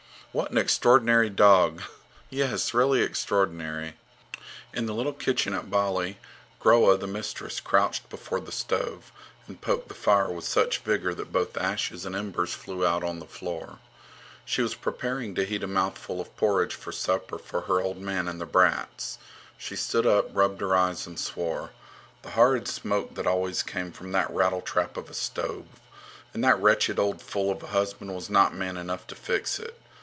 What 0.33 0.49
an 0.51 0.57
extraordinary 0.57 1.29
dog! 1.29 1.81
Yes, 2.29 2.73
really 2.73 3.01
extraordinary. 3.01 3.97
In 4.73 4.85
the 4.85 4.93
little 4.93 5.11
kitchen 5.11 5.53
at 5.53 5.69
Bali, 5.69 6.19
Groa, 6.57 6.95
the 6.97 7.05
mistress, 7.05 7.59
crouched 7.59 8.09
before 8.09 8.39
the 8.39 8.53
stove 8.53 9.11
and 9.45 9.59
poked 9.59 9.89
the 9.89 9.93
fire 9.93 10.31
with 10.31 10.45
such 10.45 10.77
vigour 10.77 11.13
that 11.15 11.33
both 11.33 11.57
ashes 11.57 12.05
and 12.05 12.15
embers 12.15 12.53
flew 12.53 12.85
out 12.85 13.03
on 13.03 13.19
the 13.19 13.25
floor. 13.25 13.79
She 14.45 14.61
was 14.61 14.73
preparing 14.73 15.35
to 15.35 15.43
heat 15.43 15.63
a 15.63 15.67
mouthful 15.67 16.21
of 16.21 16.37
porridge 16.37 16.75
for 16.75 16.93
supper 16.93 17.37
for 17.37 17.63
her 17.63 17.81
old 17.81 17.97
man 17.97 18.29
and 18.29 18.39
the 18.39 18.45
brats. 18.45 19.17
She 19.57 19.75
stood 19.75 20.07
up, 20.07 20.29
rubbed 20.31 20.61
her 20.61 20.73
eyes 20.73 21.05
and 21.05 21.19
swore. 21.19 21.71
The 22.21 22.29
horrid 22.29 22.69
smoke 22.69 23.15
that 23.15 23.27
always 23.27 23.63
came 23.63 23.91
from 23.91 24.13
that 24.13 24.31
rattletrap 24.33 24.95
of 24.95 25.09
a 25.09 25.13
stove! 25.13 25.67
And 26.33 26.41
that 26.45 26.57
wretched 26.61 26.99
old 26.99 27.21
fool 27.21 27.51
of 27.51 27.63
a 27.63 27.67
husband 27.67 28.15
was 28.15 28.29
not 28.29 28.55
man 28.55 28.77
enough 28.77 29.05
to 29.07 29.15
fix 29.15 29.59
it! 29.59 29.77